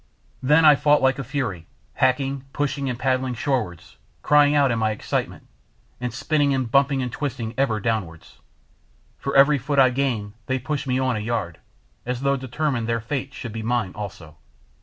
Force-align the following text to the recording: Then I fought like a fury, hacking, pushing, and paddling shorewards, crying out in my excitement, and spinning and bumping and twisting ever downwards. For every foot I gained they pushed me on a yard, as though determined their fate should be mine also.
Then 0.41 0.65
I 0.65 0.73
fought 0.73 1.03
like 1.03 1.19
a 1.19 1.23
fury, 1.23 1.67
hacking, 1.93 2.45
pushing, 2.53 2.89
and 2.89 2.97
paddling 2.97 3.35
shorewards, 3.35 3.97
crying 4.23 4.55
out 4.55 4.71
in 4.71 4.79
my 4.79 4.89
excitement, 4.89 5.45
and 5.99 6.11
spinning 6.11 6.55
and 6.55 6.71
bumping 6.71 7.03
and 7.03 7.11
twisting 7.11 7.53
ever 7.55 7.79
downwards. 7.79 8.39
For 9.19 9.35
every 9.35 9.59
foot 9.59 9.77
I 9.77 9.91
gained 9.91 10.33
they 10.47 10.57
pushed 10.57 10.87
me 10.87 10.97
on 10.97 11.15
a 11.15 11.19
yard, 11.19 11.59
as 12.03 12.21
though 12.21 12.35
determined 12.35 12.89
their 12.89 12.99
fate 12.99 13.31
should 13.35 13.51
be 13.53 13.61
mine 13.61 13.91
also. 13.93 14.37